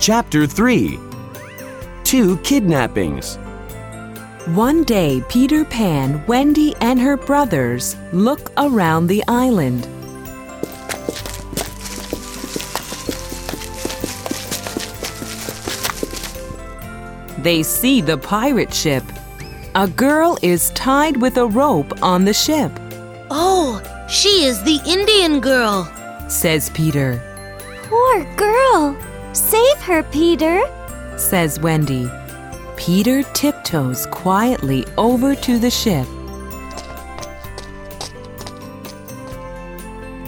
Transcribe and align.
Chapter 0.00 0.46
3 0.46 0.98
Two 2.04 2.38
Kidnappings. 2.38 3.36
One 4.56 4.82
day, 4.82 5.22
Peter 5.28 5.64
Pan, 5.64 6.24
Wendy, 6.26 6.74
and 6.80 6.98
her 6.98 7.16
brothers 7.16 7.96
look 8.12 8.50
around 8.56 9.06
the 9.06 9.22
island. 9.28 9.86
They 17.38 17.62
see 17.62 18.00
the 18.00 18.18
pirate 18.18 18.72
ship. 18.72 19.04
A 19.74 19.86
girl 19.88 20.36
is 20.42 20.70
tied 20.70 21.16
with 21.16 21.36
a 21.36 21.46
rope 21.46 22.02
on 22.02 22.24
the 22.24 22.34
ship, 22.34 22.72
Oh, 23.30 23.80
she 24.08 24.44
is 24.44 24.62
the 24.64 24.80
Indian 24.86 25.40
girl. 25.40 25.84
says 26.28 26.70
Peter, 26.70 27.22
Poor 27.84 28.24
girl. 28.36 28.96
Save 29.32 29.78
her, 29.82 30.02
Peter. 30.04 30.60
says 31.16 31.60
Wendy. 31.60 32.10
Peter 32.76 33.22
tiptoes 33.34 34.06
quietly 34.06 34.86
over 34.96 35.34
to 35.34 35.58
the 35.58 35.70
ship. 35.70 36.06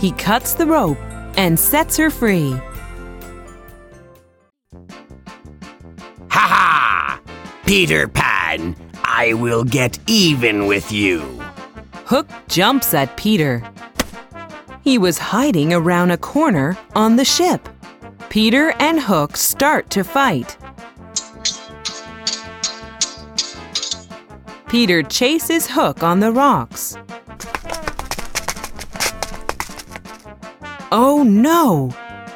He 0.00 0.12
cuts 0.12 0.54
the 0.54 0.66
rope 0.66 0.98
and 1.36 1.58
sets 1.58 1.96
her 1.96 2.10
free. 2.10 2.52
Ha 6.30 6.44
ha! 6.54 7.20
Peter 7.66 8.08
Pan, 8.08 8.74
I 9.04 9.34
will 9.34 9.64
get 9.64 9.98
even 10.08 10.66
with 10.66 10.90
you. 10.90 11.20
Hook 12.06 12.28
jumps 12.48 12.94
at 12.94 13.16
Peter. 13.16 13.62
He 14.82 14.96
was 14.98 15.18
hiding 15.18 15.72
around 15.72 16.10
a 16.10 16.16
corner 16.16 16.78
on 16.94 17.16
the 17.16 17.24
ship. 17.24 17.68
Peter 18.30 18.74
and 18.78 19.00
Hook 19.00 19.36
start 19.38 19.88
to 19.90 20.04
fight. 20.04 20.56
Peter 24.68 25.02
chases 25.02 25.66
Hook 25.66 26.02
on 26.02 26.20
the 26.20 26.30
rocks. 26.30 26.94
Oh 30.92 31.24
no! 31.26 31.90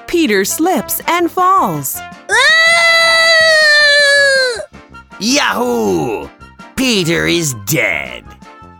Peter 0.06 0.46
slips 0.46 1.00
and 1.08 1.30
falls. 1.30 2.00
Yahoo! 5.20 6.28
Peter 6.76 7.26
is 7.26 7.54
dead. 7.66 8.24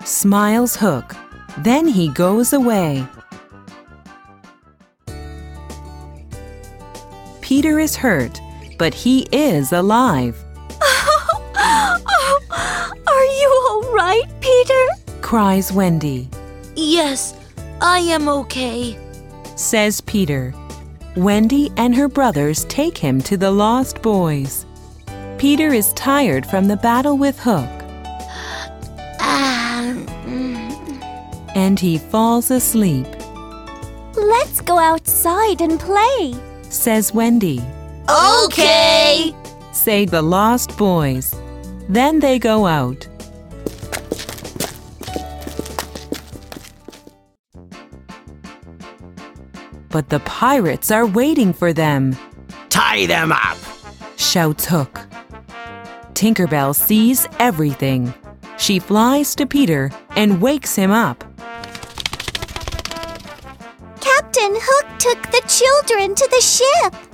Smiles 0.05 0.77
Hook. 0.77 1.15
Then 1.59 1.87
he 1.87 2.09
goes 2.09 2.55
away. 2.55 3.07
Peter 7.43 7.79
is 7.79 7.95
hurt, 7.95 8.41
but 8.79 8.95
he 8.95 9.27
is 9.33 9.73
alive, 9.73 10.43
oh 10.81 12.39
Are 13.07 13.25
you 13.25 13.67
all 13.69 13.93
right, 13.93 14.25
Peter? 14.41 14.87
cries 15.21 15.73
Wendy. 15.73 16.29
Yes, 16.77 17.35
I 17.81 17.99
am 17.99 18.29
okay. 18.29 18.97
Says 19.57 20.01
Peter. 20.01 20.55
Wendy 21.17 21.71
and 21.77 21.95
her 21.95 22.09
brothers 22.09 22.65
take 22.67 22.97
him 22.97 23.21
to 23.23 23.37
the 23.37 23.51
Lost 23.51 24.01
Boys. 24.03 24.65
Peter 25.39 25.73
is 25.75 25.93
tired 25.95 26.47
from 26.47 26.69
the 26.69 26.77
battle 26.77 27.19
with 27.19 27.39
Hook, 27.39 27.69
mm. 29.19 31.03
and 31.55 31.81
he 31.81 31.99
falls 31.99 32.51
asleep, 32.51 33.07
Let's 34.15 34.61
go 34.61 34.79
outside 34.79 35.61
and 35.61 35.81
play. 35.81 36.35
Says 36.73 37.13
Wendy. 37.13 37.61
okay. 38.09 39.35
Say 39.73 40.05
the 40.05 40.23
Lost 40.23 40.77
Boys. 40.77 41.35
Then 41.89 42.21
they 42.21 42.39
go 42.39 42.67
out. 42.67 43.09
But 49.91 50.09
the 50.09 50.21
pirates 50.21 50.91
are 50.91 51.07
waiting 51.07 51.53
for 51.53 51.73
them, 51.73 52.17
Tie 52.71 53.07
them 53.07 53.33
up. 53.33 53.59
shouts 54.17 54.65
Hook. 54.67 55.01
Tinkerbell 56.15 56.75
sees 56.75 57.27
everything. 57.39 58.13
She 58.57 58.79
flies 58.79 59.35
to 59.37 59.47
Peter 59.47 59.91
and 60.11 60.41
wakes 60.41 60.75
him 60.77 60.91
up. 60.91 61.25
Captain 64.43 64.61
Hook 64.61 64.99
took 64.99 65.23
the 65.31 65.41
children 65.47 66.17
to 66.17 66.29
the 66.33 66.41
ship. 66.41 67.12